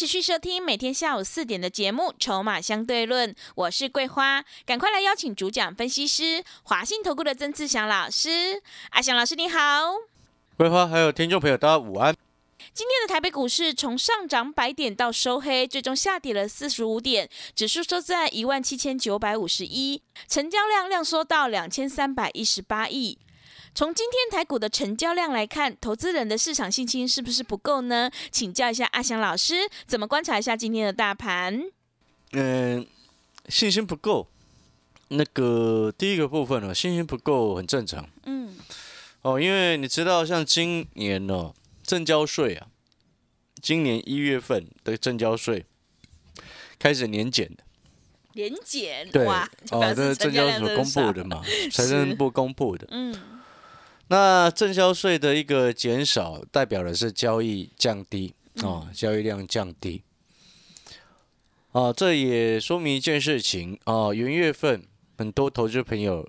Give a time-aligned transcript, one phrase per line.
[0.00, 8.62] 持续收听每天下午四点的节目《筹码相对论》，我是桂花，赶快来邀请主讲分析师华信投顾的曾志祥老师。
[8.92, 9.58] 阿祥老师你好，
[10.56, 12.16] 桂花还有听众朋友大家午安。
[12.72, 23.18] 今天的台北股市从上涨百点到收黑，最终下跌了四十五点，指数收在一万七千九百五十一，成交量量缩到两千三百一十八亿。
[23.74, 28.10] 从今天台股的成交量来看，投资人的市场信心是不是不够呢？
[28.30, 31.62] 请教一下阿翔老师，怎么观察一下今天的大盘？
[32.32, 32.86] 嗯，
[33.48, 34.28] 信心不够。
[35.08, 38.08] 那个第一个部分呢，信心不够很正常。
[38.24, 38.54] 嗯，
[39.22, 42.68] 哦，因为你知道，像今年呢，证交税啊，
[43.62, 45.64] 今年一月份的证交税
[46.78, 47.64] 开始年检的。
[48.34, 52.86] 年检对，哇，哦，这是证交所公布的嘛，财政部公布的。
[52.90, 53.39] 嗯
[54.10, 60.02] 那正销税的一个减少，代表的是交易降低啊，交易量降低。
[61.70, 64.84] 啊，这也说明一件事情啊，元月份
[65.16, 66.28] 很多投资朋友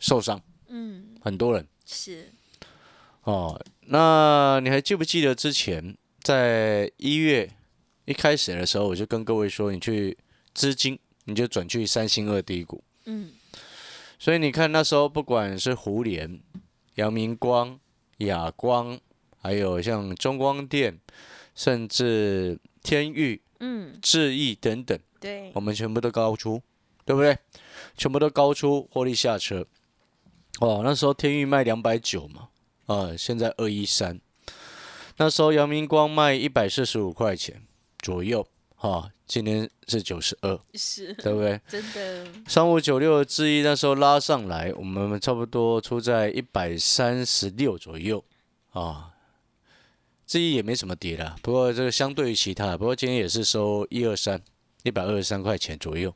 [0.00, 1.64] 受伤，嗯，很多人。
[1.86, 2.28] 是。
[3.22, 3.64] 哦。
[3.82, 7.48] 那你还记不记得之前在一月
[8.04, 10.18] 一开始的时候，我就跟各位说，你去
[10.52, 13.30] 资金你就转去三星二低股，嗯。
[14.18, 16.40] 所以你看那时候不管是胡联、
[16.94, 17.78] 阳明光、
[18.18, 18.98] 亚光，
[19.40, 20.98] 还有像中光电，
[21.54, 26.62] 甚至天域、嗯，智毅等等，对我，们全部都高出，
[27.04, 27.38] 对不对？
[27.96, 29.66] 全部都高出，获利下车。
[30.60, 32.48] 哦，那时候天域卖两百九嘛，
[32.86, 34.20] 啊，现在二一三。
[35.16, 37.62] 那时候阳明光卖一百四十五块钱
[37.98, 41.60] 左右，哈、今天是九十二，是对不对？
[41.68, 48.24] 真的，三五九六的智毅那时候拉上来，我们差不多出在一百三十六左右
[48.72, 49.12] 啊。
[50.26, 54.42] 智毅也没什么跌啦，不过这个相对于其他，不过今天也是收一二三，
[54.82, 56.12] 一百二十三块钱左右。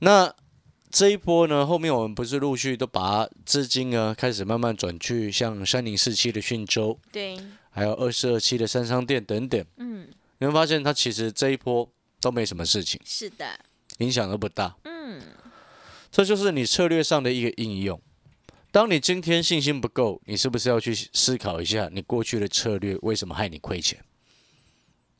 [0.00, 0.30] 那
[0.90, 7.38] 这一波呢，后面我们不是陆续都把资金呢开始慢慢转去像三零四七的讯州，对，
[7.70, 10.06] 还有二四二七的三商店等等，嗯，
[10.38, 11.90] 你会发现它其实这一波
[12.20, 13.58] 都没什么事情，是的，
[13.98, 14.76] 影响都不大。
[14.84, 15.20] 嗯，
[16.10, 18.00] 这就是你策略上的一个应用。
[18.70, 24.04] 当你今天信心不够，你是不是要去思考一下，你过去的策略为什么害你亏钱？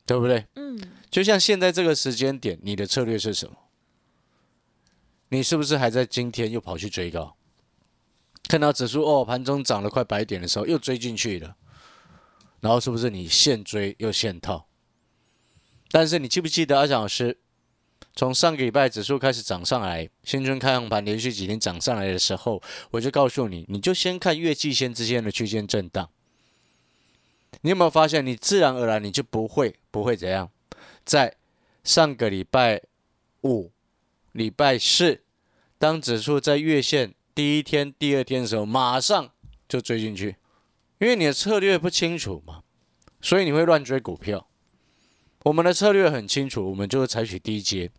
[0.04, 0.44] 对不对？
[0.56, 0.78] 嗯，
[1.10, 3.56] 就像现在这个时间点，你的策略是什么？
[5.28, 7.36] 你是不是还在今天又跑去追高？
[8.48, 11.56] 看到指数哦，盘中涨了快百点的时候，又追进去了，
[12.60, 14.66] 然后是不是你现追又现套？
[15.94, 17.38] 但是你记不记得阿蒋老师
[18.16, 22.60] 从上个礼拜指数开始涨上来，新春开红盘连续几天涨上来的时候，
[22.90, 26.10] 我就告诉你，你就先看月季线之间的区间震荡。
[27.60, 30.50] 你有没有发现，你自然而然你就不会不会怎样，
[31.04, 31.36] 在
[31.84, 32.82] 上个礼拜
[33.44, 33.70] 五、
[34.32, 35.22] 礼拜四，
[35.78, 39.30] 当指数在月线第一天、第二天的时候，马上
[39.68, 40.34] 就追进去，
[40.98, 42.64] 因为你的策略不清楚嘛，
[43.20, 44.48] 所以你会乱追股票。
[45.44, 47.90] 我们的策略很清楚，我们就是采取低阶，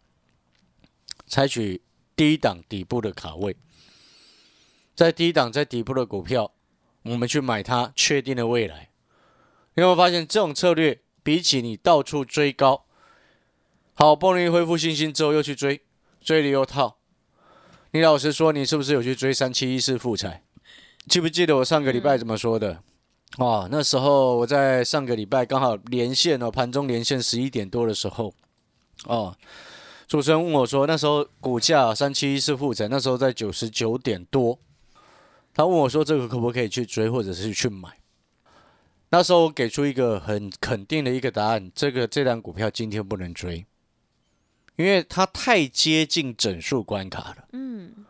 [1.28, 1.84] 采取
[2.16, 3.56] 低档底部的卡位，
[4.96, 6.52] 在低档在底部的股票，
[7.04, 8.90] 我们去买它，确定的未来。
[9.76, 12.88] 你有没有发现，这种策略比起你到处追高，
[13.94, 15.82] 好不容易恢复信心之后又去追，
[16.20, 16.98] 追了又套。
[17.92, 20.44] 你老实说，你是不是有去追三七一四复彩？
[21.08, 22.82] 记不记得我上个礼拜怎么说的？
[23.38, 28.34] 哦，那时候我在上个礼拜刚好连线哦，盘中连线十一点多的时候，
[29.06, 29.36] 哦，
[30.08, 34.58] 主持人问我说，那时候股价三七一四富彩那时候在九十九点多，
[35.54, 37.90] 他问我说这个可不可以去追或者是去买？
[39.10, 43.66] 那时候我给出一个很肯定的一个答案，这个这档股票今天不能追，
[44.78, 47.48] 因为它太接近整数关卡了。
[47.52, 48.05] 嗯，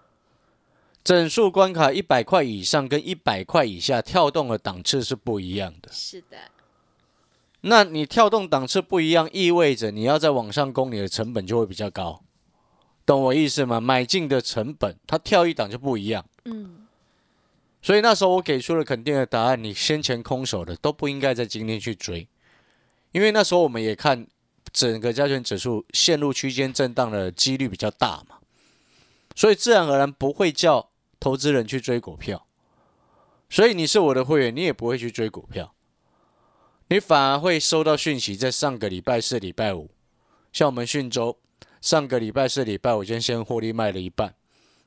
[1.05, 5.91] 整数关卡一百块以上跟一百块以下跳动的档次是不一样的。
[5.91, 6.35] 是的，
[7.61, 12.23] 那你跳动档次不一样，意味着你要在往上攻，你的成本就会比较高，
[13.05, 13.79] 懂我意思吗？
[13.79, 16.25] 买进的成本，它跳一档就不一样。
[16.45, 16.87] 嗯，
[17.83, 22.27] 所以那时候我给出了肯定的答案，你先前空手的都不应该在今天去追，
[23.11, 24.25] 因为那时候我们也看
[24.73, 28.37] 整个加权指数陷入区间震荡的几率比较大嘛，
[29.35, 30.89] 所以自然而然不会叫
[31.25, 32.45] 投资人去追股票。
[33.50, 35.74] 所以你是我的会员，你也不会去追股票，
[36.89, 39.89] 你反而会收到讯息，在上个礼拜四、礼拜五，
[40.54, 41.39] 像我们讯州，
[41.81, 44.36] 上个礼拜四、礼拜五先先获利卖了一半，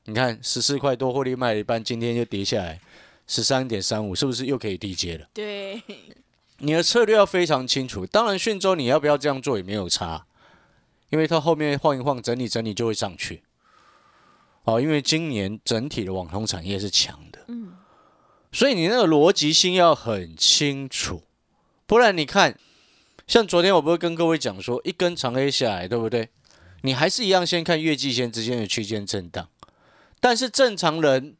[0.05, 2.79] 你看十四块多获利卖了一半，今天就跌下来
[3.27, 5.27] 十三点三五，是不是又可以低接了？
[5.33, 5.81] 对，
[6.59, 8.05] 你的策略要非常清楚。
[8.05, 10.25] 当然，讯州你要不要这样做也没有差，
[11.09, 13.43] 因为它后面晃一晃、整理整理就会上去。
[14.69, 17.73] 哦，因为今年整体的网通产业是强的，嗯，
[18.51, 21.23] 所以你那个逻辑性要很清楚，
[21.87, 22.55] 不然你看，
[23.25, 26.29] 像昨天我不是跟各位讲说，一根长 A 下来，对不对？
[26.83, 29.49] 你还是一样先看月季线之间的区间震荡，
[30.19, 31.35] 但是正常人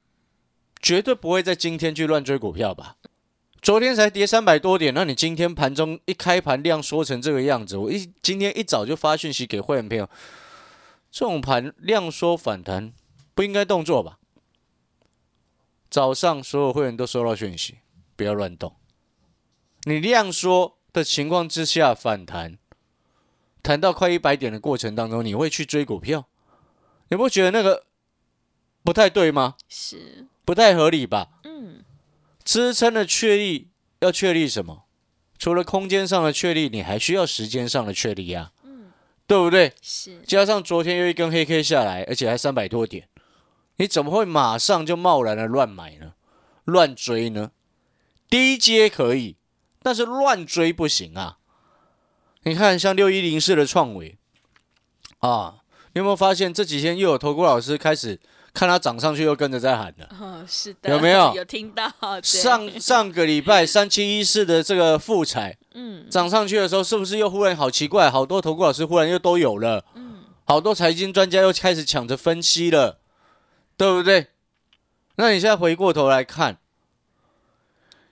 [0.81, 2.95] 绝对不会在今天去乱追股票吧？
[3.61, 10.09] 昨天才跌三百多点，那你今天盘中一开盘量缩成这个样子，我一今天一早就发讯息给会员朋友，
[11.11, 12.91] 这种盘量缩反弹
[13.33, 14.19] 不应该动作吧？
[15.89, 17.79] 早上所有会员都收到讯息，
[18.15, 18.75] 不要乱动。
[19.83, 22.57] 你量缩的情况之下反弹，
[23.63, 26.27] 谈到快一百点的过程当中，你会去追股票？
[27.09, 27.85] 你不觉得那个
[28.83, 29.55] 不太对吗？
[29.67, 31.39] 是，不太合理吧？
[31.43, 31.83] 嗯，
[32.43, 34.85] 支撑的确立要确立什么？
[35.39, 38.51] 除了空间上的确立，你还需要时间上的确立呀，
[39.25, 39.73] 对不对？
[39.81, 43.07] 是，加上昨天又一根黑 K 下来，而且还三百多点，
[43.79, 46.11] 你怎么会马上就贸然的乱买呢？
[46.65, 47.51] 乱追呢？
[48.29, 49.37] 低阶可以，
[49.81, 51.37] 但是乱追不行啊！
[52.43, 54.17] 你看，像六一零四的创维
[55.19, 55.55] 啊，
[55.93, 58.19] 你有没有发现这几天又有投顾老师开始
[58.53, 60.09] 看它涨上去，又跟着在喊了？
[60.19, 61.89] 哦，是的，有没有有听到？
[62.21, 68.11] 上上个礼拜 三七一四的这个富彩嗯涨上去的时候，是不是又忽然好奇怪？
[68.11, 72.99] 好多投顾老师忽然又都有了，嗯，好多财经专家又开始抢着分析了，
[73.79, 74.27] 对不对？
[75.15, 76.57] 那你现在回过头来看，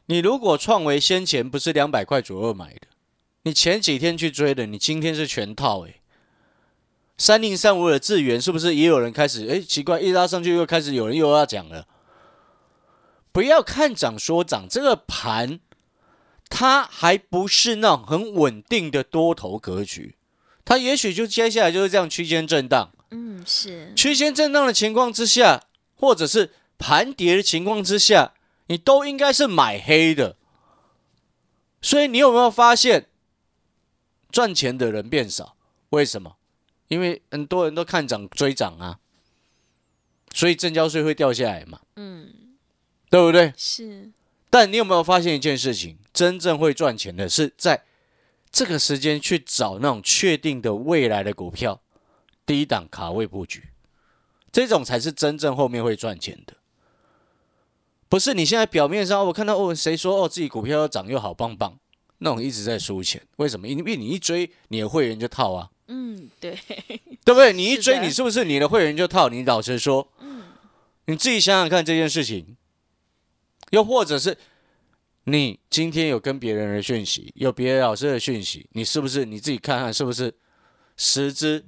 [0.06, 2.88] 你如果创维先前不是两百块左右买的，
[3.42, 6.00] 你前几天去追的，你今天是全套诶、
[7.18, 9.46] 三零三五的智源是不是也有人开始？
[9.46, 11.86] 诶，奇怪，一拉上去又开始有人又要讲了。
[13.34, 15.60] 不要看涨说涨，这个盘
[16.48, 20.16] 它还不是那种很稳定的多头格局，
[20.64, 22.94] 它也许就接下来就是这样区间震荡。
[23.12, 25.64] 嗯是，区间震荡的情况之下，
[25.96, 28.34] 或者是盘跌的情况之下，
[28.68, 30.36] 你都应该是买黑的。
[31.82, 33.08] 所以你有没有发现，
[34.32, 35.56] 赚钱的人变少？
[35.92, 36.36] 为什么？
[36.90, 39.00] 因为很多人都看涨追涨啊，
[40.34, 42.56] 所以证交税会掉下来嘛，嗯
[43.10, 43.54] 对不对？
[43.56, 44.12] 是，
[44.50, 45.98] 但你有没有发现一件事情？
[46.14, 47.84] 真正会赚钱的是在
[48.52, 51.82] 这个时间去找那种确定的未来的股票，
[52.48, 53.66] 低档卡位布局，
[54.52, 56.56] 这种才是真正后面会赚钱的。
[58.10, 61.78] 不是你现在表面上我看到哦，谁说哦自己股票要涨又好棒棒，
[62.20, 63.68] 那种一直在输钱，为什么？
[63.68, 66.58] 因为你一追，你的会员就套啊，嗯对，
[67.26, 67.52] 对不对？
[67.52, 69.28] 你 一追，你是不是你的会员就套？
[69.28, 70.08] 你老实说，
[71.06, 72.56] 你自己想想看这件事情，
[73.72, 74.38] 又或者是
[75.26, 80.34] 你今天有跟别人的讯息，有别的老师的讯息，你是不是你自己看看是不是
[80.96, 81.66] 十只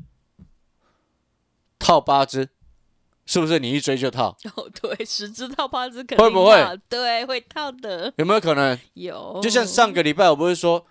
[1.80, 2.48] 套八只，
[3.26, 4.36] 是不是你一追就套？
[4.56, 6.80] 哦对，十只套八只肯定会不会？
[6.88, 8.78] 对，会套的，有没有可能？
[8.94, 10.86] 有，就像上个礼拜我不是说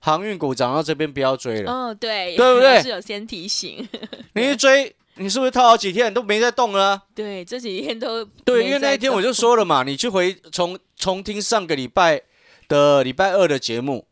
[0.00, 2.80] 航运股涨到这边不要追了，哦对，对不对？
[2.82, 3.88] 是有先提醒，
[4.34, 12.22] 你一追，你是不是套好几天都没在动了啊、对，这几天都对，因为那一天我就说了嘛，你去回重重听上个礼拜
[12.68, 14.06] 的礼拜二的节目，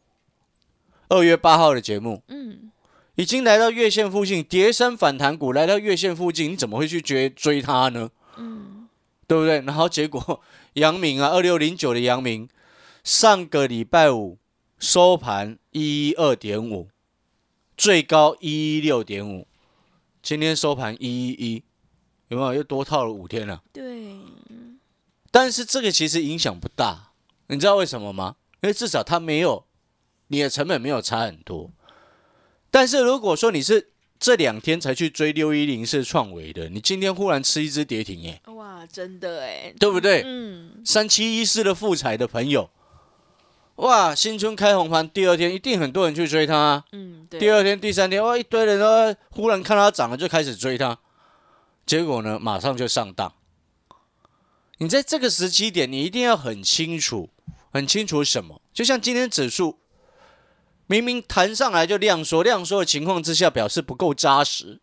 [1.09, 2.73] 二月八号的节目，嗯
[3.17, 8.11] 已经来到月线附近，跌升反弹股来到月线附近，你怎么会去追追它呢？
[8.37, 8.89] 嗯
[9.27, 9.61] 对不对？
[9.63, 10.41] 然后结果
[10.75, 12.49] 阳明啊，二六零九的阳明，
[13.03, 14.39] 上个礼拜五
[14.79, 16.89] 收盘一一二点五，
[17.77, 19.49] 最高一一六点五，
[20.23, 21.65] 今天收盘一一一，
[22.29, 23.63] 有没有又多套了五天了？
[23.73, 24.15] 对，
[25.33, 27.13] 但是这个其实影响不大，
[27.49, 28.37] 你知道为什么吗？
[28.61, 29.65] 因为至少它没有
[30.29, 31.73] 你的成本没有差很多。
[32.71, 40.23] 但是如果说你是这两天才去追六一零四创维的，你今天忽然吃一只跌停，耶，哇，真的哎，对不对？
[40.25, 42.71] 嗯三七一四的富彩的朋友，
[43.77, 46.85] 哇，新春开红盘，第二天一定很多人去追它、啊。
[46.93, 50.99] 嗯对，第二天、第三天，哇，一堆人都忽然看它涨了，就开始追它，
[51.85, 53.33] 结果呢，马上就上当。
[54.79, 57.31] 你在这个时期点，你一定要很清楚，
[57.71, 58.61] 很清楚什么？
[58.73, 59.79] 就像今天指数
[60.87, 64.81] 明明弹上来就量缩，量缩的情况之下表示不够扎实，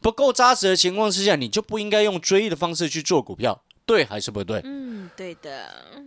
[0.00, 4.60] 不够扎实的情况之下，你就不应该用追的方式去做股票，对还是不对？
[4.64, 6.04] 嗯，对的，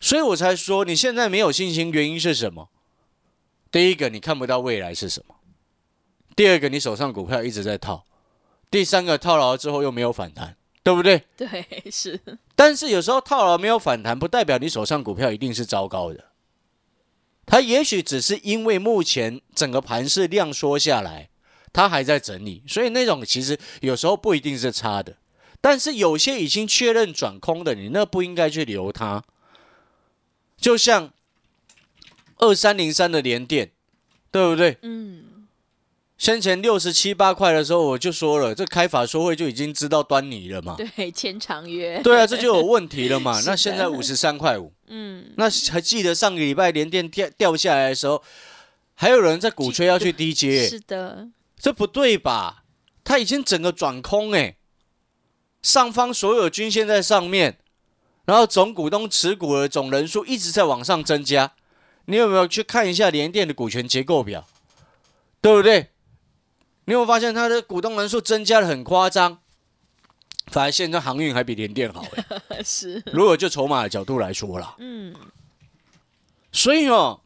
[0.00, 2.70] 所以我才说你现在没有信心，原因是什么？
[3.70, 5.34] 第一个，你看不到未来是什么；
[6.36, 8.04] 第二个，你手上股票一直在套；
[8.70, 11.24] 第三个，套牢之后又没有反弹，对不对？
[11.36, 12.20] 对，是，
[12.54, 16.24] 但是有时候套牢没有反弹，不代表你手上股票一定是糟糕的。
[17.46, 21.28] 它也许只是因为目前整个盘势量缩下来，
[21.72, 25.16] 它还在整理，所以那种其实有时候不一定是差的。
[25.60, 29.24] 但是有些已经确认转空的，你那不应该去留它。
[30.58, 31.10] 就像
[32.36, 33.70] 二三零三的连电，
[34.30, 34.76] 对不对？
[34.82, 35.46] 嗯，
[36.18, 40.76] 先前六十七八块的时候，我就说了，这开法说会就已经知道端倪了嘛。
[40.76, 43.40] 对，签长约，对啊，这就有问题了嘛。
[43.46, 48.22] 那现在五十三块五，嗯，那还记得上个礼拜连电掉掉下来的时候，
[48.94, 52.64] 还有人在鼓吹要去低阶，是的，这不对吧？
[53.02, 54.56] 它已经整个转空哎，
[55.62, 57.58] 上方所有均线在上面，
[58.24, 61.52] 然后总股东持股的总人数一直在往上增加。
[62.06, 64.46] 你有没有去看一下联电的股权结构表？
[65.40, 65.90] 对不对？
[66.86, 69.38] 你有没有发现它的股东人数增加的很夸张？
[70.46, 72.04] 反而现在航运还比联电好
[72.48, 72.62] 哎。
[72.64, 75.14] 是，如果就筹码的角度来说啦，嗯，
[76.52, 77.22] 所以哦，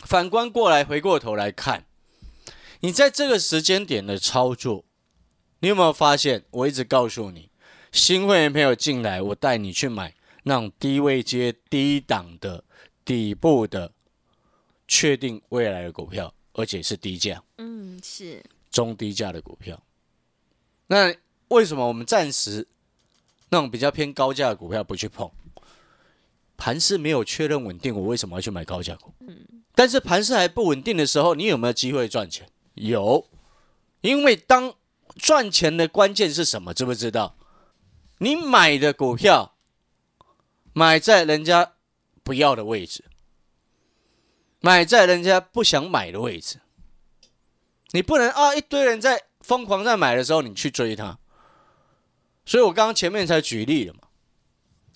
[0.00, 1.86] 反观过来，回过头来看，
[2.80, 4.84] 你在这个时间点的操作，
[5.60, 6.44] 你有没有发现？
[6.50, 7.50] 我一直告诉你，
[7.92, 12.64] 新会员朋友进来，我带你去买那种低位接、低档的
[13.04, 13.92] 底部的，
[14.86, 19.82] 确定未来的股票，而且是低价、嗯，是，中低价的股票。
[20.86, 21.14] 那
[21.50, 22.66] 为什么我们暂时
[23.50, 25.30] 那种比较偏高价的股票不去碰？
[26.56, 29.14] 盘势没有确认稳定，我为什么要去买高价股？
[29.74, 32.48] 但是盘势还不稳定的时候，你有没有机会赚钱？
[32.74, 33.26] 有，
[34.02, 34.74] 因为当
[35.16, 36.74] 赚钱的关键是什么？
[36.74, 37.34] 知不知道？
[38.18, 39.54] 你买的股票
[40.74, 41.72] 买在人家
[42.22, 43.04] 不要的位置，
[44.60, 46.60] 买在人家不想买的位置，
[47.92, 51.18] 你不能啊一堆人在疯狂在买的时候，你去追它。
[52.44, 54.00] 所以我刚刚前面才举例了嘛，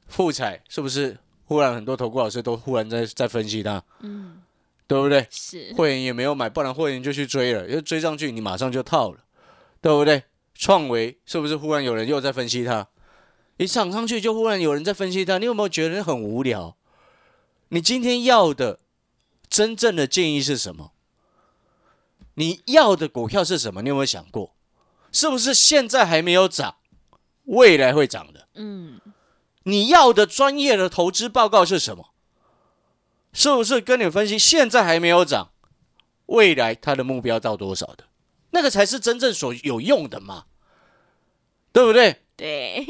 [0.08, 4.42] 富彩是不是忽然很多投顾老师都忽然在在分析它，嗯，
[4.86, 5.26] 对不对？
[5.30, 9.20] 是，会员也没有买，不然会员就去追了，因为追上去你马上就套了，
[9.80, 10.24] 对不对？
[10.54, 12.88] 创维是不是忽然有人又在分析它？
[13.56, 16.76] 一涨上去就忽然有人在分析它，你有没有觉得很无聊？
[17.68, 18.80] 你今天要的
[19.48, 20.92] 真正的建议是什么？
[22.34, 23.82] 你要的股票是什么？
[23.82, 24.54] 你有没有想过？
[25.12, 26.76] 是不是现在还没有涨，
[27.44, 28.48] 未来会涨的？
[28.54, 29.00] 嗯，
[29.64, 32.10] 你要的专业的投资报告是什么？
[33.32, 35.50] 是不是跟你分析现在还没有涨，
[36.26, 38.04] 未来它的目标到多少的？
[38.50, 40.44] 那个才是真正所有用的嘛，
[41.72, 42.22] 对不对？
[42.36, 42.84] 对，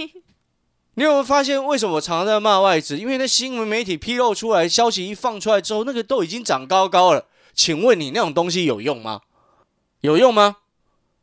[0.95, 2.99] 你有没有发现为什么我常常在骂外资？
[2.99, 7.27] 因为那新闻媒体披露出来消息一放出来之后，那个都已经涨高高了。
[7.55, 9.23] 请问你那种东西有用吗？
[10.01, 10.57] 有用吗？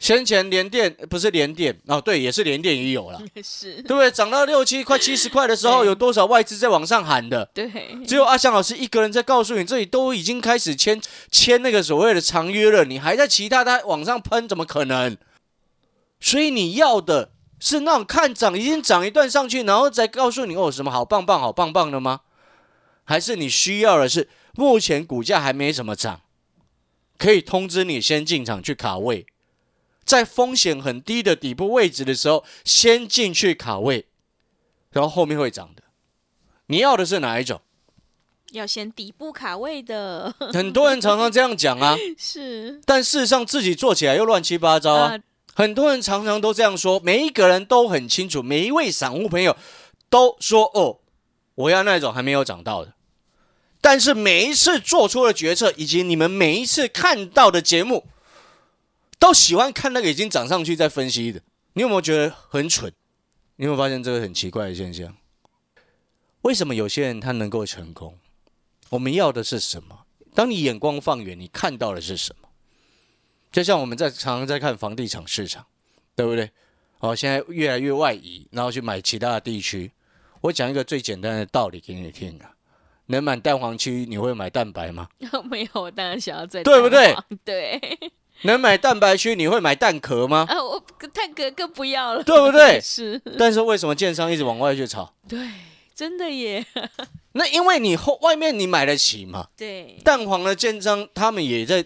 [0.02, 3.22] 先前连电呃不是连电哦，对，也是连电也有了。
[3.44, 4.10] 是，对不对？
[4.10, 7.48] 涨到六七快七十块的时候，有多少外资在往上喊的？
[7.54, 7.70] 对，
[8.08, 15.16] 只有阿翔老师一个人在告诉你，这里都已经开始签签那个所谓的长约了，你还在其他它往上喷，怎么可能？
[16.20, 22.22] 所以你要的是那种看涨已经涨一段上去，然后再告诉你哦什么好棒棒好棒棒的吗？
[23.04, 26.22] 还是你需要的是目前股价还没怎么涨，
[27.20, 29.28] 可以通知你先进场去卡位，
[30.04, 34.06] 在风险很低的底部位置的时候，先进去卡位，
[34.92, 35.84] 然后后面会涨的。
[36.68, 37.62] 你要的是哪一种？
[38.52, 45.16] 要先底部卡位的，很多人常常这样讲啊， 是但事实上自己做起来又乱七八糟啊。
[45.16, 45.20] 啊，
[45.54, 49.56] 很多人常常都这样说，每一个人都很清楚，每一位散户朋友
[50.10, 51.00] 都说：“哦，
[51.56, 52.94] 我要那种还没有涨到的。”
[53.80, 58.06] 但是每一次做出的决策，以及你们每一次看到的节目，
[59.22, 61.40] 都喜欢看那个已经涨上去再分析的。
[61.74, 62.92] 你有没有觉得很蠢？
[63.58, 65.16] 你有没有发现这个很奇怪的现象？
[66.42, 68.18] 为什么有些人他能够成功？
[68.90, 70.06] 我们要的是什么？
[70.34, 72.50] 当你眼光放远，你看到的是什么？
[73.52, 75.68] 就像我们在常常在看房地产市场，
[76.16, 76.50] 对不对？
[76.98, 79.92] 哦，现在越来越外移，然后去买其他的地区。
[80.42, 82.56] 我讲一个最简单的道理给你听啊，
[83.06, 85.08] 能买蛋黄区，你会买蛋白吗？
[85.46, 87.16] 没有，我当然想要在对不对？
[87.46, 87.80] 对，
[88.44, 90.46] 能买蛋白区，你会买蛋壳吗？
[90.50, 90.84] 啊，我
[91.14, 95.14] 蛋壳更不要了，对不对 是，但是为什么建商一直往外去炒？
[95.28, 95.48] 对，
[95.94, 96.66] 真的耶，
[97.34, 101.86] 那因为你后外面你买得起嘛，对，蛋黄的建商他们也在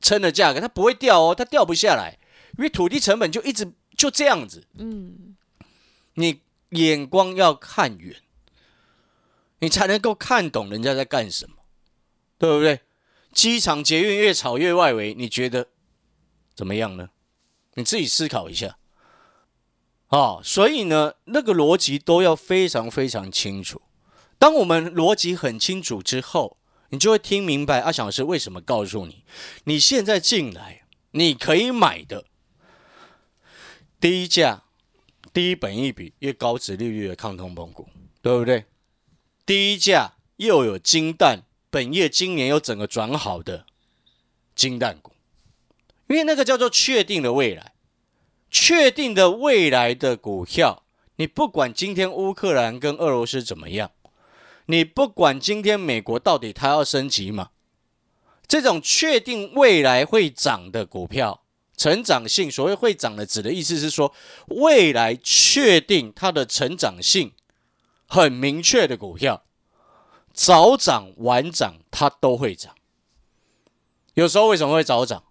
[0.00, 2.18] 撑的价格，它不会掉哦，它掉不下来，
[2.58, 4.64] 因为土地成本就一直就这样子。
[4.78, 5.36] 嗯，
[6.14, 8.16] 你眼光要看远，
[9.60, 11.56] 你才能够看懂人家在干什么，
[12.38, 12.80] 对不对？
[13.32, 15.68] 机场捷运越炒越外围，你觉得
[16.54, 17.10] 怎么样呢？
[17.74, 18.78] 你自己思考一下。
[20.08, 23.80] 哦，所以呢，那个逻辑都要非常非常清楚。
[24.38, 26.58] 当我们逻辑很清楚之后，
[26.90, 29.24] 你就会听明白阿翔老师为什么告诉你，
[29.64, 32.26] 你现在进来你可以买的
[33.98, 34.64] 低价、
[35.32, 37.88] 低本益比、越高值利率的抗通膨股，
[38.20, 38.66] 对不对？
[39.46, 43.64] 低价又有金蛋，本业今年有整个转好的
[44.54, 45.12] 金蛋股，
[46.06, 47.72] 因为那个叫做确定的未来，
[48.50, 50.82] 确定的未来的股票，
[51.16, 53.90] 你不管今天乌克兰跟俄罗斯怎么样。
[54.66, 57.52] 你不管今天美国到底它要升级吗？
[58.46, 61.42] 这种确定未来会涨的股票，
[61.74, 64.14] 成长性所谓会涨的，指的意思是说，
[64.48, 67.32] 未来确定它的成长性
[68.06, 69.46] 很明确的股票，
[70.32, 72.74] 早涨晚涨它都会涨。
[74.14, 75.24] 有时候为什么会早涨？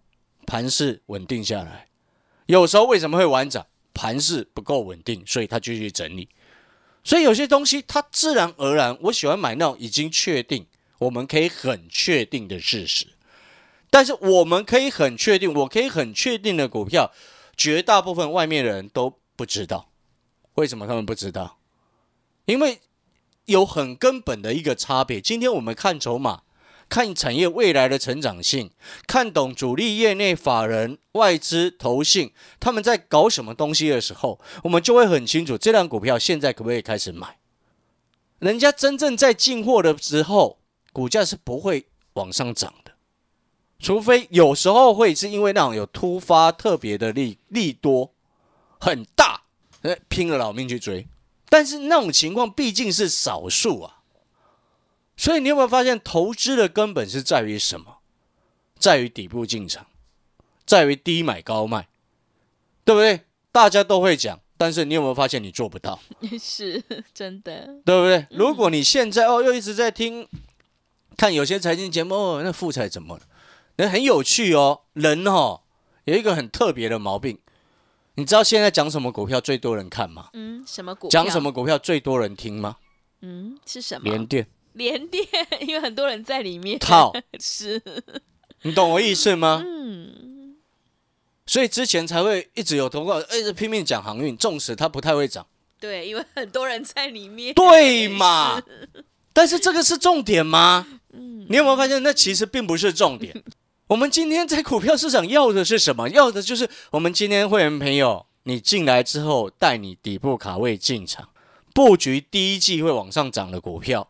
[0.48, 1.90] 盘势稳定下来。
[2.48, 3.68] 有时候为什么会晚涨？
[3.94, 6.30] 盘势不够稳定，所以它继续整理。
[7.04, 10.66] 所以有些东西它自然而然，我喜欢买那种已经确定，
[11.00, 13.08] 我们可以很确定的事实。
[13.90, 17.12] 但是我们可以很确定，我可以很确定的股票，
[17.58, 19.90] 绝大部分外面的人都不知道。
[20.56, 21.60] 为什么他们不知道？
[22.46, 22.80] 因为
[23.46, 25.22] 有很根本的一个差别。
[25.22, 26.42] 今天我们看筹码。
[26.90, 28.70] 看产业未来的成长性，
[29.08, 37.38] 看懂主力业内法人、外资、投信他们在搞什么东西的时候，我们就会很清楚这辆股票现在可不可以开始买。
[38.40, 40.58] 人家真正在进货的时候，
[40.92, 42.92] 股价是不会往上涨的，
[43.80, 48.12] 除非有时候会是因为那种有突发特别的利利多
[48.82, 49.44] 很大，
[50.10, 51.08] 拼了老命去追，
[51.52, 53.98] 但是那种情况毕竟是少数啊。
[55.18, 57.98] 所以你有没有发现，投资的根本是在于什么？
[58.80, 59.86] 在于底部进场，
[60.66, 61.90] 在于低买高卖，
[62.86, 63.26] 对不对？
[63.52, 66.00] 大家都会讲，但是你有没有发现你做不到？
[66.40, 66.82] 是
[67.14, 68.26] 真的，对不对？
[68.32, 70.28] 如果你现在哦又一直在听，
[71.18, 73.24] 看有些财经节目哦，那富财怎么了？
[73.76, 74.82] 那很有趣哦。
[74.94, 75.62] 人哦
[76.06, 77.38] 有一个很特别的毛病，
[78.16, 80.30] 你知道现在讲什么股票最多人看吗？
[80.34, 81.08] 嗯，什么股？
[81.10, 82.78] 讲什么股票最多人听吗？
[83.22, 84.10] 嗯，是什么？
[84.10, 84.48] 连电。
[84.74, 85.26] 连电，
[85.60, 87.82] 因为很多人在里面套， 是，
[88.62, 89.62] 你懂我意思吗？
[89.66, 90.56] 嗯，
[91.46, 95.46] 所以之前才会一直有通过，一直拼命讲航运，纵使它不太会涨，
[95.78, 98.62] 对，因为很多人在里面，对嘛？
[99.34, 100.88] 但是这个是重点吗？
[101.12, 103.44] 嗯，你有没有发现，那其实并不是重点。
[103.92, 106.08] 我们今天在股票市场要的是什么？
[106.08, 111.28] 要的就是我们今天会员朋友，你进来之后，带你底部卡位进场，
[111.74, 114.10] 布局第一季会往上涨的股票。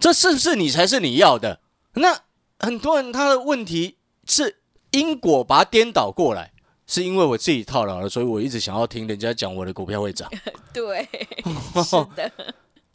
[0.00, 1.60] 这是不是你才是你要的？
[1.94, 2.22] 那
[2.58, 4.56] 很多人他的问题是
[4.90, 6.50] 因果把它颠倒过来，
[6.88, 10.28] 是因为我自己套牢了，所以我一直想要听人家讲我的股票会涨。
[10.74, 11.08] 对，
[11.84, 12.32] 是的。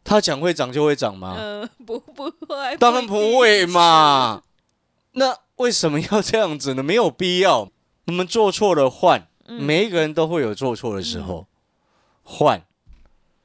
[0.04, 1.38] 他讲会涨就会涨吗？
[1.40, 4.44] 嗯，不不会，当然不会嘛。
[5.14, 6.84] 那为什么要这样子呢？
[6.84, 7.72] 没有必要。
[8.08, 11.48] 我们做错了换，每一个人都会有做错的时候，
[12.24, 12.64] 换。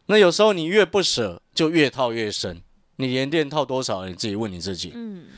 [0.07, 2.61] 那有时候你越不舍，就越套越深。
[2.96, 4.07] 你连电套多少？
[4.07, 4.92] 你自己问你自己。
[4.94, 5.29] 嗯，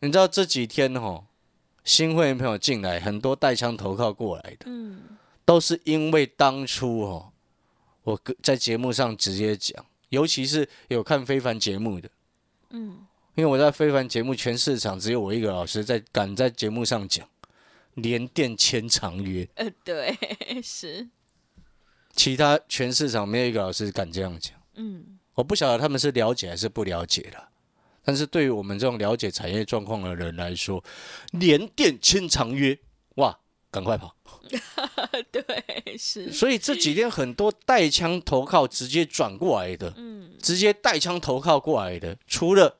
[0.00, 1.24] 你知道这几天哦，
[1.84, 5.02] 新会员朋友进来很多带枪投靠过来的，嗯，
[5.44, 7.32] 都是因为当初哦，
[8.04, 12.08] 我在节目上直接讲，尤其是有看非凡节目的，
[12.70, 17.28] 嗯，因为我在非凡节目全市场只有我一个老师在敢在节目上讲
[17.94, 20.16] 连电签长约，呃，对，
[20.62, 21.08] 是，
[22.14, 25.18] 其他全市场没有一个老师敢这样讲，嗯。
[25.34, 27.48] 我不晓得他们是了解还是不了解了，
[28.04, 30.84] 但是对于我们这种了解产业状况的人来说，
[31.32, 32.78] 连电签长约，
[33.16, 33.36] 哇，
[33.68, 34.14] 赶快跑！
[35.32, 35.42] 对，
[35.98, 36.30] 是。
[36.30, 42.78] 所以这几天很多带枪投靠直接转过来的，嗯，直接带枪投靠过来的，除了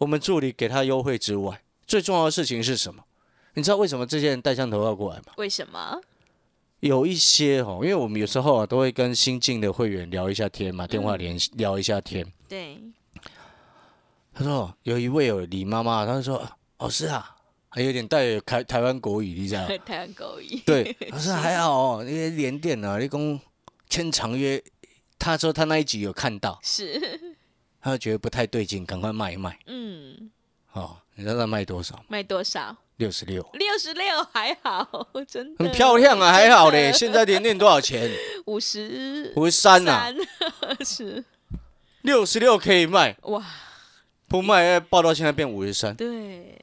[0.00, 3.04] 我们助理给他优惠之外，最重要的事情是什么？
[3.52, 5.34] 你知道为什么这些人带枪投靠过来吗？
[5.36, 6.00] 为什么？
[6.80, 12.26] 有一些哦，因为我们有时候啊都会跟新进的会员聊一下天嘛，电话联系聊一下天。
[12.48, 12.80] 对。
[14.32, 16.42] 他说有一位有李妈妈，他说
[16.78, 17.36] 哦是啊，
[17.68, 20.62] 还有点带台台湾国语，你知道 台湾国语。
[20.64, 23.40] 对， 老师还好哦，那些连电啊，你讲
[23.90, 24.62] 签长约，
[25.18, 26.58] 他说他那一集有看到。
[26.62, 27.29] 是。
[27.80, 29.58] 他就觉得不太对劲，赶快卖一卖。
[29.66, 30.30] 嗯，
[30.72, 32.04] 哦，你知道他卖多少吗？
[32.08, 32.76] 卖多少？
[32.96, 36.92] 六十六，六十六还好，真的很漂亮啊，还好嘞。
[36.92, 38.10] 现在连电多少钱？
[38.44, 40.12] 五十五十三呐，
[40.84, 41.24] 是
[42.02, 43.42] 六十六可以卖，哇，
[44.28, 45.94] 不卖哎报到现在变五十三。
[45.94, 46.58] 对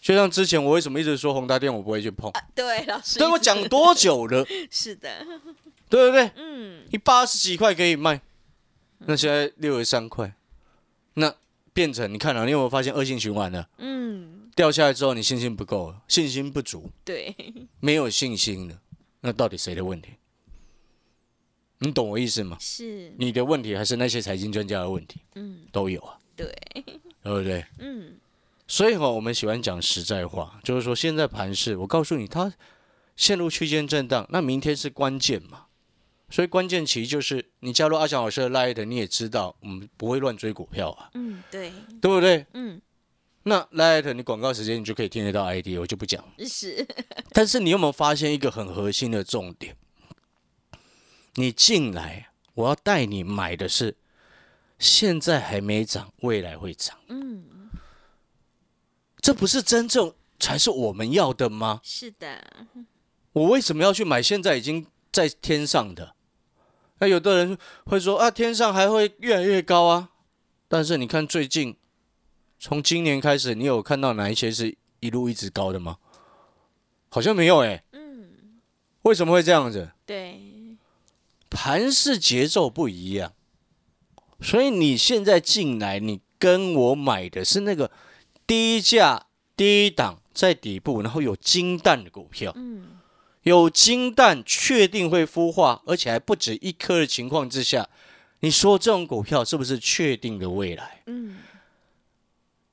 [0.00, 2.30] 就像之前我为什么一直说宏达电我不会去碰？
[2.30, 4.46] 啊，对，老师对我讲多久了？
[4.70, 5.26] 是的，
[5.88, 6.30] 对不对？
[6.36, 8.20] 嗯，你八十几块可以卖，
[8.98, 10.32] 那现在六十三块，
[11.14, 11.34] 那
[11.72, 13.66] 变成你看啊，你有没有发现恶性循环呢？
[13.78, 17.34] 嗯，掉下来之后，你信心不够了，信心不足，对，
[17.80, 18.80] 没有信心了，
[19.20, 20.10] 那到底谁的问题？
[21.78, 22.56] 你懂我意思吗？
[22.60, 25.20] 是，你的问题还是那些财经专家的问题？
[25.34, 26.46] 嗯，都有啊，对，
[27.22, 27.64] 对不对？
[27.78, 28.14] 嗯，
[28.66, 32.52] 所以哈，我们喜欢讲实在话，就是说现在盘市，我告诉你，它
[33.16, 35.66] 陷入区间震荡，那明天是关键嘛。
[36.34, 42.44] 所以关键其实就是你加入阿翔老师的 Light，你也知道我们不会乱追股票啊，嗯，对，对不对？
[42.54, 42.82] 嗯，
[43.44, 46.24] 那 Light 你广告时间你就可以听得到 ID，我就不讲。
[46.40, 46.84] 是，
[47.30, 49.76] 但是你有没有发现一个很核心的重点？
[51.34, 53.96] 你进来，我要带你买的是
[54.76, 57.70] 现在还没涨，未来会涨，嗯，
[59.20, 61.80] 这不是真正才是我们要的吗？
[61.84, 62.66] 是的，
[63.30, 66.13] 我为什么要去买现在已经在天上的？
[67.04, 70.08] 那有的人会说啊，天上还会越来越高啊。
[70.68, 71.76] 但是你看最近，
[72.58, 75.98] 从今年开始，你有看到哪一些是一路一直高的吗？
[77.10, 78.58] 好像没有哎、嗯，
[79.02, 79.90] 为什么会这样子？
[80.06, 80.40] 对，
[81.50, 83.34] 盘市节奏不一样，
[84.40, 87.90] 所以你现在进来，你跟我买的是那个
[88.46, 92.50] 低价、低档在底部，然后有金蛋的股票。
[92.56, 92.93] 嗯，
[93.44, 97.88] 有金蛋确定会孵化，而且还不止一颗的情况之下，
[98.40, 101.02] 你说这种股票是不是确定的未来？
[101.06, 101.36] 嗯，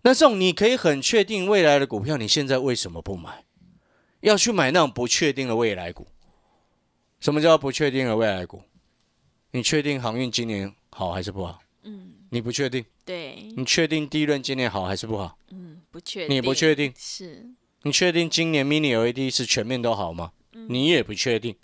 [0.02, 3.44] 那这种你可以很确定未来的股票，你现在为什么不买？
[4.22, 6.08] 要去买那种不确定的未来股？
[7.20, 8.64] 什么叫不确定的未来股？
[9.52, 11.60] 你确定航运今年好还是不好？
[11.84, 12.86] 嗯，你不确定？
[13.04, 15.38] 对，你确定第一轮今年好还是不好？
[15.50, 16.94] 嗯，不确定，你也不确定？
[16.98, 17.50] 是，
[17.82, 20.32] 你确定今年 Mini LED 是全面都好吗？
[20.52, 21.56] 你也不确定。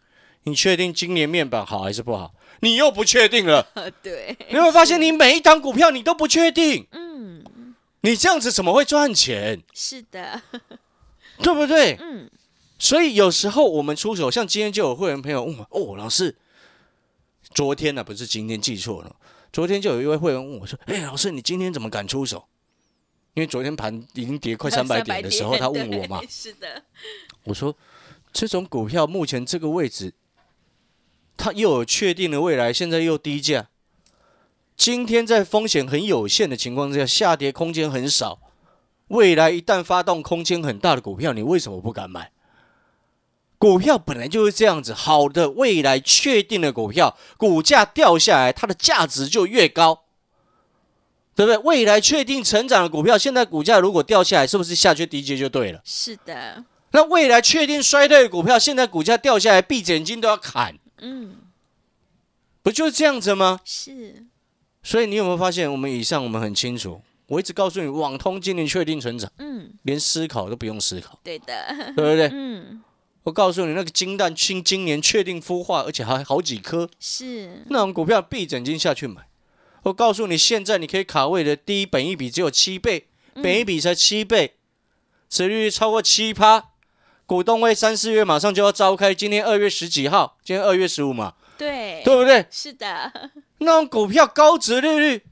[0.43, 2.33] 你确定今年面板好还是不好？
[2.61, 3.67] 你又不确定了。
[3.73, 6.87] 呃， 对，你有没有发现，你每一档股票你都不确定？
[6.91, 7.43] 嗯，
[8.01, 9.61] 你这样子怎么会赚钱？
[9.73, 10.41] 是的，
[11.43, 11.97] 对不对？
[11.99, 12.29] 嗯，
[12.79, 16.37] 所以有时候我们出手，像今天就有会员朋友问我：“哦，老师，
[17.53, 19.15] 昨天呢、不是今天记错了，
[19.51, 22.47] 昨天就有一位会员问我说：‘哎、老师，你今天怎么敢出手？’
[23.35, 26.81] 因为昨天盘已经跌快三百点的时候， 他问我嘛，是的，
[27.43, 27.75] 我说
[28.31, 30.13] 这种股票目前这个位置，
[31.35, 33.67] 它又有确定的未来，现在又低价，
[34.75, 38.39] 今天在风险很有限的情况之下，下跌空间很少，
[39.07, 42.31] 未来一旦发动空间很大的股票，你为什么不敢买？
[43.59, 50.03] 股票本来就是这样子，好的未来确定的股票，股价掉下来，它的价值就越高，
[51.33, 51.57] 对不对？
[51.57, 55.81] 未来确定成长的股票，现在股价如果掉下来，是不是下去低阶就对了？
[55.83, 56.63] 是的，
[56.97, 61.35] 那未来确定衰退的股票，现在股价掉下来，闭着眼睛都要砍，嗯，
[62.63, 63.59] 不就是这样子吗？
[63.63, 64.25] 是，
[64.81, 72.31] 所以你有没有发现，我们以上我们很清楚，我一直告诉你，网通今年确定成长，嗯，连思考都不用思考，对的，对不对？
[72.33, 72.81] 嗯，
[73.21, 79.27] 我告诉你，那个金蛋今今年确定孵化，而且还好几颗，是，那种股票闭着眼睛下去买。
[79.83, 83.05] 我告诉你，现在你可以卡位的第一本一比只有七倍，
[83.35, 84.55] 本一比才七倍，
[85.29, 86.71] 殖利率超过七趴，
[87.27, 92.45] 股东会三四月马上就要召开，今天二月十几号，今天二月十五嘛，对，对不对？
[92.49, 93.11] 是的，
[93.57, 95.23] 那种股票高值利率，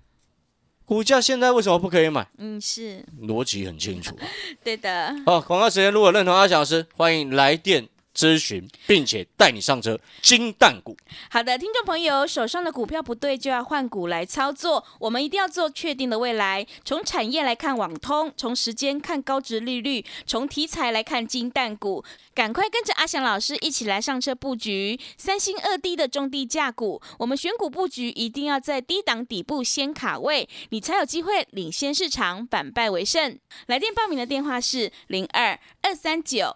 [0.84, 2.28] 股价现在为什么不可以买？
[2.38, 4.14] 嗯，是逻辑很清楚。
[4.62, 10.96] 对的，好，广告时间，如果认同阿翔老师，欢迎来电咨询，并且带你上车金蛋股。
[11.30, 14.84] 好的，听众朋友，手上的股票不对，就要换股来操作。
[15.00, 16.66] 我们一定要做确定的未来。
[16.86, 22.04] 从产业来看网通，从时间看高值利率，从题材来看金蛋股。
[22.34, 27.02] 赶快跟着阿翔老师一起来上车布局三星二低的中低价股。
[27.20, 33.38] 我们选股布局一定要在低档底部先卡位，你才有机会领先市场，反败为胜。
[33.68, 36.56] 来电报名的电话是零二二三九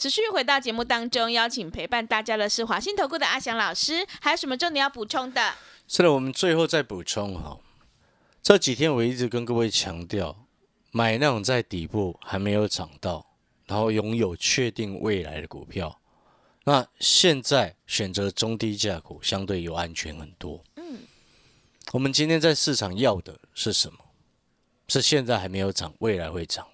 [0.00, 5.52] 持续回到节目当中，邀请陪伴大家的是华信投顾的阿翔老师，还有什么重点要补充的？
[5.86, 7.58] 是的，我们最后再补充哈。
[8.42, 10.46] 这几天我一直跟各位强调，
[10.90, 13.26] 买那种在底部还没有涨到，
[13.66, 16.00] 然后拥有确定未来的股票。
[16.64, 20.64] 那现在选择中低价股相对有安全很多。
[20.76, 21.00] 嗯，
[21.92, 23.98] 我们今天在市场要的是什么？
[24.88, 26.66] 是现在还没有涨，未来会涨。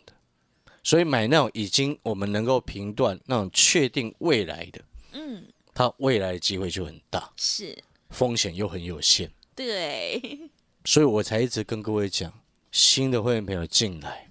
[0.86, 4.80] 所以买那种已经我们能够评断那种确定未来的，
[5.14, 5.44] 嗯，
[5.74, 7.76] 它未来的机会就很大，是。
[8.10, 10.48] 风险又很有限，对，
[10.84, 12.32] 所以我才一直跟各位讲，
[12.70, 14.30] 新的会员朋友进来，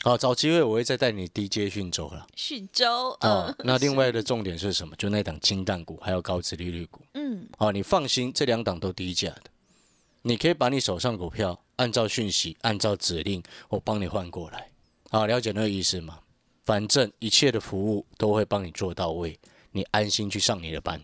[0.00, 4.96] 好找机会我会再带你低阶讯州了，讯州啊，那另外的重点是什么？
[4.96, 9.42] 就那档金蛋股还有高值利率股，嗯，好，你放心，这两档都低价的，
[10.22, 14.71] 你可以把你手上股票按照讯息，按照指令，我帮你换过来。
[15.12, 16.20] 好，了解那个意思吗？
[16.64, 19.38] 反正一切的服务都会帮你做到位，
[19.72, 20.98] 你安心去上你的班。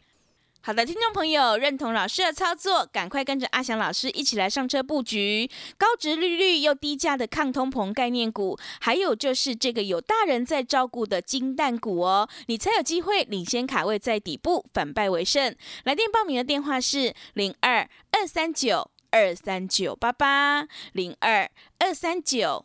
[0.62, 15.54] 好的，听众朋友，认同老师的操作，赶快跟着阿翔老师一起来上车布局高值利率又低价的抗通膨概念股，还有就是这个有大人在照顾的金蛋股哦，你才有机会领先卡位在底部，反败为胜。
[15.84, 22.64] 来电报名的电话是零二二三九二三九八八零二二三九。